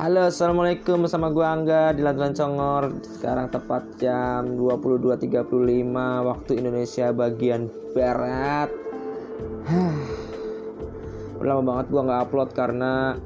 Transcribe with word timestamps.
Halo 0.00 0.32
assalamualaikum. 0.32 1.04
Bersama 1.04 1.28
gue 1.28 1.44
Angga 1.44 1.92
di 1.92 2.00
Lantulan 2.00 2.32
Congor 2.32 3.04
Sekarang 3.04 3.52
tepat 3.52 3.84
jam 4.00 4.56
22.35 4.56 5.28
waktu 6.24 6.52
Indonesia 6.56 7.12
bagian 7.12 7.68
Barat. 7.92 8.72
Udah 11.36 11.44
lama 11.52 11.62
banget 11.68 11.86
gue 11.92 12.00
gak 12.00 12.20
upload 12.24 12.50
karena 12.56 13.20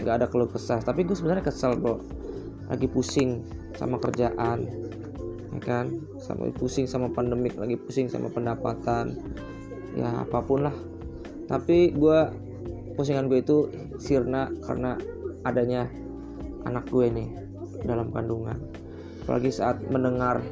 gak 0.00 0.24
ada 0.24 0.26
keluh 0.32 0.48
kesah. 0.48 0.80
Tapi 0.80 1.04
gue 1.04 1.12
sebenarnya 1.12 1.44
kesel 1.44 1.76
bro. 1.76 2.00
Lagi 2.72 2.88
pusing 2.88 3.44
sama 3.76 4.00
kerjaan 4.00 4.64
ya 5.52 5.60
kan? 5.60 5.92
Sama 6.24 6.48
pusing 6.56 6.88
sama 6.88 7.12
pandemik 7.12 7.52
lagi 7.60 7.76
pusing 7.76 8.08
sama 8.08 8.32
pendapatan 8.32 9.12
ya 9.92 10.24
apa 10.24 10.40
pun 10.40 10.72
lah. 10.72 10.76
Tapi 11.52 11.92
gue 11.92 12.20
pusingan 12.96 13.28
gue 13.28 13.44
itu 13.44 13.68
sirna 14.00 14.48
karena 14.64 14.96
adanya 15.42 15.90
anak 16.66 16.86
gue 16.90 17.06
nih 17.10 17.28
dalam 17.82 18.10
kandungan. 18.14 18.58
Apalagi 19.26 19.50
saat 19.54 19.78
mendengar 19.90 20.42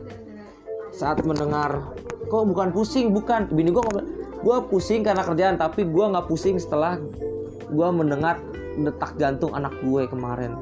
saat 0.90 1.22
mendengar 1.22 1.94
kok 2.26 2.44
bukan 2.46 2.74
pusing 2.74 3.14
bukan. 3.14 3.50
Bini 3.50 3.70
gue 3.70 3.82
gue 4.40 4.56
pusing 4.70 5.06
karena 5.06 5.22
kerjaan 5.22 5.56
tapi 5.58 5.86
gue 5.86 6.04
nggak 6.04 6.26
pusing 6.26 6.58
setelah 6.58 6.98
gue 7.70 7.88
mendengar 7.94 8.38
detak 8.78 9.14
jantung 9.18 9.54
anak 9.54 9.74
gue 9.82 10.06
kemarin. 10.10 10.54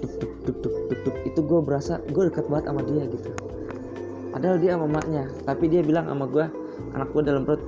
Duk 0.00 0.12
duk 0.20 0.32
duk, 0.44 0.56
duk. 1.04 1.16
itu 1.24 1.40
gue 1.40 1.60
berasa 1.60 2.00
gue 2.12 2.22
dekat 2.28 2.48
banget 2.48 2.72
sama 2.72 2.82
dia 2.84 3.04
gitu. 3.08 3.30
Padahal 4.32 4.56
dia 4.60 4.76
sama 4.76 4.88
maknya 4.88 5.24
tapi 5.44 5.64
dia 5.68 5.80
bilang 5.80 6.08
sama 6.08 6.24
gue 6.28 6.44
anak 6.92 7.08
gue 7.12 7.22
dalam 7.24 7.42
perut 7.48 7.62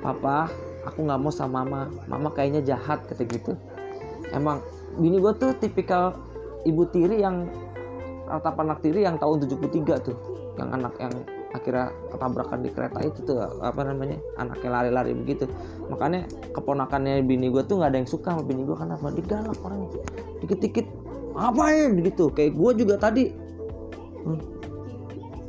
papa 0.00 0.48
aku 0.84 1.04
nggak 1.04 1.20
mau 1.20 1.32
sama 1.32 1.64
mama. 1.64 1.80
Mama 2.08 2.28
kayaknya 2.32 2.64
jahat 2.64 3.04
kata 3.08 3.24
gitu. 3.28 3.52
Emang 4.30 4.62
bini 5.00 5.16
gue 5.16 5.32
tuh 5.40 5.56
tipikal 5.56 6.12
ibu 6.68 6.84
tiri 6.92 7.24
yang 7.24 7.48
rata 8.28 8.54
anak 8.54 8.78
tiri 8.84 9.02
yang 9.02 9.16
tahun 9.18 9.48
73 9.48 10.06
tuh. 10.06 10.16
Yang 10.60 10.68
anak 10.76 10.94
yang 11.00 11.14
akhirnya 11.50 11.90
ketabrakan 12.14 12.58
di 12.62 12.70
kereta 12.70 12.98
itu 13.02 13.18
tuh 13.26 13.42
apa 13.58 13.82
namanya 13.82 14.20
anaknya 14.38 14.70
lari-lari 14.70 15.12
begitu. 15.16 15.50
Makanya 15.90 16.28
keponakannya 16.54 17.26
bini 17.26 17.50
gue 17.50 17.64
tuh 17.66 17.82
nggak 17.82 17.90
ada 17.90 17.98
yang 17.98 18.10
suka 18.10 18.38
sama 18.38 18.44
bini 18.46 18.62
gue 18.62 18.76
karena 18.76 18.94
apa? 18.94 19.08
Dia 19.10 19.24
galak 19.26 19.58
orang 19.66 19.80
dikit-dikit 20.44 20.86
ngapain? 21.34 21.90
Gitu. 22.04 22.24
Kayak 22.30 22.52
gue 22.54 22.70
juga 22.86 22.94
tadi 23.00 23.24
hmm, 24.22 24.40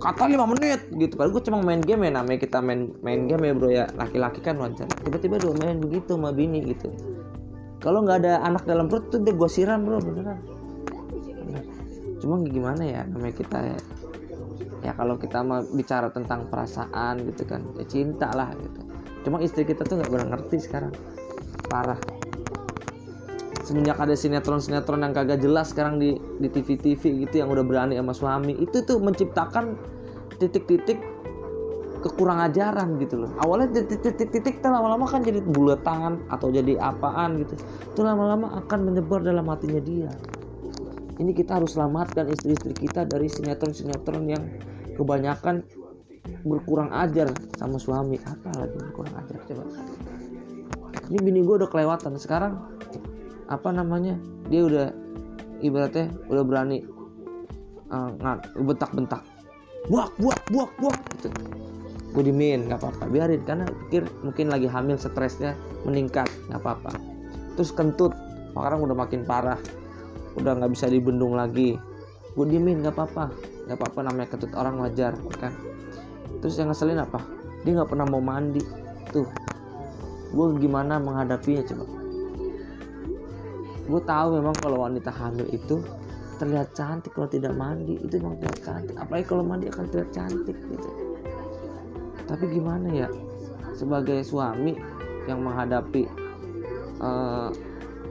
kata 0.01 0.23
lima 0.25 0.45
menit. 0.49 0.89
Gitu. 0.89 1.13
Padahal 1.13 1.37
gue 1.37 1.43
cuma 1.45 1.59
main 1.61 1.83
game 1.83 2.07
ya 2.07 2.11
namanya 2.17 2.39
kita 2.41 2.57
main 2.63 2.89
main 3.05 3.29
game 3.29 3.43
ya 3.45 3.53
bro 3.53 3.69
ya. 3.69 3.85
Laki-laki 3.93 4.41
kan 4.41 4.57
wajar 4.57 4.89
tiba-tiba 5.05 5.37
dua 5.37 5.53
main 5.59 5.77
begitu 5.77 6.17
sama 6.17 6.33
bini 6.33 6.65
gitu 6.65 6.89
kalau 7.81 8.05
nggak 8.05 8.21
ada 8.21 8.45
anak 8.45 8.63
dalam 8.69 8.85
perut 8.85 9.09
tuh 9.09 9.19
dia 9.25 9.33
gue 9.33 9.49
siram 9.49 9.81
bro 9.81 9.97
beneran. 9.97 10.37
Cuma 12.21 12.37
gimana 12.45 12.85
ya 12.85 13.01
namanya 13.09 13.33
kita 13.33 13.57
ya, 13.57 13.79
ya 14.85 14.91
kalau 14.93 15.17
kita 15.17 15.41
mau 15.41 15.65
bicara 15.73 16.13
tentang 16.13 16.45
perasaan 16.45 17.25
gitu 17.25 17.49
kan 17.49 17.65
ya 17.81 17.85
cinta 17.89 18.29
lah 18.37 18.53
gitu. 18.53 18.79
Cuma 19.25 19.41
istri 19.41 19.65
kita 19.65 19.81
tuh 19.81 19.97
nggak 19.97 20.13
pernah 20.13 20.37
ngerti 20.37 20.57
sekarang. 20.61 20.93
Parah. 21.65 21.97
Semenjak 23.65 23.97
ada 23.97 24.13
sinetron-sinetron 24.13 25.01
yang 25.01 25.13
kagak 25.17 25.41
jelas 25.41 25.73
sekarang 25.73 25.97
di 25.97 26.21
di 26.37 26.49
TV-TV 26.53 27.25
gitu 27.25 27.41
yang 27.41 27.49
udah 27.49 27.65
berani 27.65 27.97
sama 27.97 28.13
suami 28.13 28.53
itu 28.61 28.85
tuh 28.85 29.01
menciptakan 29.01 29.73
titik-titik 30.37 31.01
kekurang 32.01 32.41
ajaran 32.41 32.97
gitu 32.97 33.21
loh. 33.23 33.31
Awalnya 33.37 33.85
titik-titik 33.85 34.59
lama-lama 34.65 35.05
kan 35.05 35.21
jadi 35.21 35.39
bulatan 35.39 36.25
atau 36.33 36.49
jadi 36.49 36.75
apaan 36.81 37.45
gitu. 37.45 37.53
Itu 37.93 38.01
lama-lama 38.01 38.57
akan 38.65 38.79
menyebar 38.89 39.21
dalam 39.21 39.45
hatinya 39.47 39.79
dia. 39.79 40.09
Ini 41.21 41.31
kita 41.37 41.61
harus 41.61 41.77
selamatkan 41.77 42.25
istri-istri 42.33 42.73
kita 42.73 43.05
dari 43.05 43.29
sinetron-sinetron 43.29 44.25
yang 44.25 44.43
kebanyakan 44.97 45.61
berkurang 46.41 46.89
ajar 46.89 47.29
sama 47.61 47.77
suami. 47.77 48.17
Apa 48.25 48.49
lagi 48.57 48.75
berkurang 48.81 49.13
ajar? 49.21 49.37
Coba. 49.45 49.63
Ini 51.13 51.17
bini 51.21 51.45
gue 51.45 51.55
udah 51.61 51.69
kelewatan. 51.69 52.17
Sekarang 52.17 52.65
apa 53.45 53.69
namanya? 53.69 54.17
Dia 54.49 54.65
udah 54.65 54.87
ibaratnya 55.61 56.09
udah 56.33 56.43
berani 56.43 56.81
uh, 57.93 58.09
bentak-bentak. 58.57 59.21
Buak 59.85 60.13
buak 60.17 60.41
buak 60.49 60.71
buak 60.77 60.97
gitu 61.17 61.29
gue 62.11 62.23
dimin 62.27 62.67
nggak 62.67 62.79
apa-apa. 62.83 63.03
Biarin 63.07 63.41
karena 63.47 63.65
pikir 63.87 64.03
mungkin 64.23 64.51
lagi 64.51 64.67
hamil 64.67 64.99
stresnya 64.99 65.55
meningkat 65.87 66.27
nggak 66.51 66.59
apa-apa. 66.59 66.91
Terus 67.55 67.71
kentut 67.71 68.11
sekarang 68.51 68.83
udah 68.83 68.95
makin 68.95 69.23
parah 69.23 69.59
udah 70.35 70.59
nggak 70.59 70.71
bisa 70.75 70.91
dibendung 70.91 71.39
lagi. 71.39 71.79
Gue 72.35 72.45
dimin 72.47 72.83
nggak 72.83 72.95
apa-apa. 72.95 73.31
Nggak 73.67 73.77
apa-apa 73.79 73.99
namanya 74.03 74.27
kentut 74.27 74.51
orang 74.59 74.75
wajar 74.83 75.15
kan? 75.39 75.55
Terus 76.43 76.59
yang 76.59 76.71
ngeselin 76.71 76.99
apa? 76.99 77.23
Dia 77.63 77.79
nggak 77.79 77.89
pernah 77.95 78.07
mau 78.07 78.19
mandi. 78.19 78.63
Tuh 79.15 79.27
gue 80.31 80.45
gimana 80.59 80.99
menghadapinya 80.99 81.63
coba? 81.63 81.85
Gue 83.87 84.01
tahu 84.03 84.27
memang 84.39 84.55
kalau 84.59 84.83
wanita 84.83 85.11
hamil 85.11 85.47
itu 85.51 85.83
terlihat 86.39 86.75
cantik 86.75 87.15
kalau 87.15 87.31
tidak 87.31 87.55
mandi. 87.55 87.95
Itu 88.03 88.19
memang 88.19 88.35
terlihat 88.43 88.59
cantik. 88.67 88.95
Apalagi 88.99 89.25
kalau 89.31 89.43
mandi 89.47 89.71
akan 89.71 89.87
terlihat 89.87 90.11
cantik 90.11 90.59
gitu 90.59 91.10
tapi 92.27 92.45
gimana 92.49 92.87
ya? 92.91 93.09
Sebagai 93.73 94.21
suami 94.21 94.77
yang 95.25 95.41
menghadapi 95.41 96.05
uh, 97.01 97.49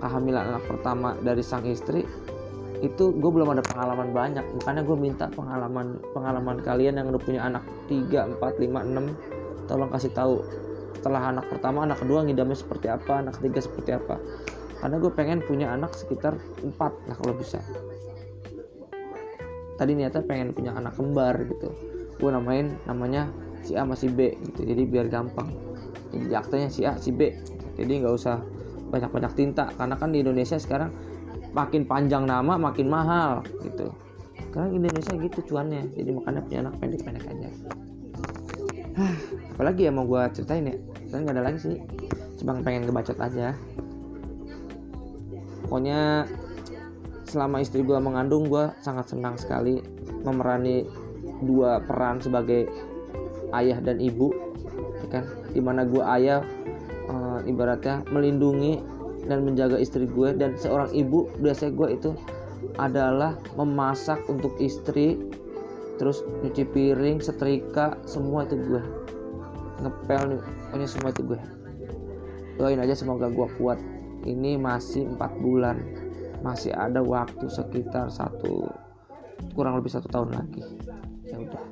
kehamilan 0.01 0.57
anak 0.57 0.65
pertama 0.67 1.15
dari 1.21 1.43
sang 1.45 1.67
istri 1.69 2.07
itu 2.81 3.13
gue 3.13 3.31
belum 3.31 3.53
ada 3.53 3.63
pengalaman 3.63 4.11
banyak. 4.11 4.45
Makanya 4.61 4.83
gue 4.83 4.97
minta 4.97 5.27
pengalaman 5.29 6.01
pengalaman 6.17 6.57
kalian 6.65 6.97
yang 6.97 7.13
udah 7.13 7.23
punya 7.23 7.41
anak 7.45 7.63
3, 7.93 8.41
4, 8.41 8.41
5, 8.41 9.69
6 9.69 9.69
tolong 9.69 9.91
kasih 9.93 10.11
tahu 10.11 10.43
setelah 11.01 11.33
anak 11.33 11.49
pertama 11.49 11.87
anak 11.89 12.03
kedua 12.03 12.27
ngidamnya 12.27 12.59
seperti 12.59 12.93
apa 12.93 13.25
anak 13.25 13.39
ketiga 13.41 13.61
seperti 13.65 13.91
apa. 13.97 14.17
Karena 14.81 14.97
gue 14.97 15.13
pengen 15.13 15.41
punya 15.45 15.73
anak 15.77 15.93
sekitar 15.93 16.37
4 16.65 16.77
lah 16.81 17.17
kalau 17.21 17.37
bisa. 17.37 17.61
Tadi 19.77 19.93
niatnya 19.97 20.25
pengen 20.25 20.53
punya 20.57 20.77
anak 20.77 20.97
kembar 20.97 21.37
gitu. 21.45 21.73
Gue 22.21 22.31
namain 22.33 22.77
namanya 22.85 23.29
si 23.65 23.77
A 23.77 23.85
masih 23.85 24.11
B 24.13 24.35
gitu. 24.41 24.67
Jadi 24.67 24.83
biar 24.89 25.07
gampang. 25.09 25.51
Jadi 26.11 26.35
aktenya 26.35 26.69
si 26.69 26.83
A 26.85 26.97
si 26.99 27.11
B. 27.15 27.35
Jadi 27.77 28.03
nggak 28.03 28.15
usah 28.15 28.41
banyak-banyak 28.91 29.33
tinta. 29.37 29.71
Karena 29.75 29.95
kan 29.97 30.11
di 30.11 30.21
Indonesia 30.21 30.59
sekarang 30.59 30.91
makin 31.51 31.87
panjang 31.87 32.25
nama 32.27 32.55
makin 32.57 32.87
mahal 32.87 33.43
gitu. 33.63 33.91
Sekarang 34.51 34.75
Indonesia 34.75 35.13
gitu 35.15 35.39
cuannya. 35.55 35.87
Jadi 35.95 36.11
makanya 36.11 36.41
punya 36.43 36.59
anak 36.67 36.75
pendek-pendek 36.83 37.25
aja. 37.29 37.49
Apalagi 39.55 39.87
ya 39.87 39.93
mau 39.95 40.05
gue 40.05 40.23
ceritain 40.35 40.67
ya. 40.67 40.77
Dan 41.11 41.27
nggak 41.27 41.35
ada 41.39 41.45
lagi 41.47 41.59
sih. 41.59 41.77
Cuma 42.41 42.59
pengen 42.65 42.89
ngebacot 42.89 43.19
aja. 43.21 43.55
Pokoknya 45.67 46.27
selama 47.31 47.63
istri 47.63 47.87
gue 47.87 47.95
mengandung 48.03 48.51
gue 48.51 48.75
sangat 48.83 49.15
senang 49.15 49.39
sekali 49.39 49.79
memerani 50.27 50.83
dua 51.47 51.79
peran 51.87 52.19
sebagai 52.19 52.67
ayah 53.57 53.79
dan 53.83 53.99
ibu 53.99 54.31
ya 55.05 55.09
kan? 55.21 55.25
Di 55.51 55.61
mana 55.63 55.87
gue 55.87 56.03
ayah 56.03 56.45
e, 57.09 57.15
ibaratnya 57.51 58.05
melindungi 58.11 58.81
dan 59.27 59.45
menjaga 59.45 59.77
istri 59.77 60.09
gue 60.09 60.33
dan 60.35 60.57
seorang 60.57 60.91
ibu 60.97 61.29
biasanya 61.39 61.73
gue 61.77 61.89
itu 61.97 62.11
adalah 62.81 63.37
memasak 63.57 64.21
untuk 64.29 64.57
istri 64.61 65.21
terus 66.01 66.25
nyuci 66.41 66.65
piring 66.65 67.21
setrika 67.21 68.01
semua 68.09 68.49
itu 68.49 68.57
gue 68.57 68.81
ngepel 69.85 70.37
nih 70.37 70.41
pokoknya 70.41 70.89
semua 70.89 71.11
itu 71.13 71.23
gue 71.29 71.41
doain 72.61 72.77
aja 72.77 72.93
semoga 72.93 73.33
gue 73.33 73.49
kuat. 73.57 73.81
Ini 74.29 74.61
masih 74.61 75.09
empat 75.17 75.33
bulan. 75.41 75.81
Masih 76.45 76.77
ada 76.77 77.01
waktu 77.01 77.49
sekitar 77.49 78.13
satu 78.13 78.69
kurang 79.57 79.81
lebih 79.81 79.89
satu 79.97 80.13
tahun 80.13 80.37
lagi. 80.37 80.61
Ya 81.25 81.41
udah 81.41 81.65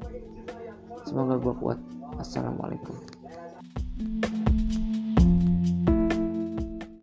Semoga 1.09 1.41
gue 1.41 1.55
kuat. 1.57 1.81
Assalamualaikum. 2.21 2.93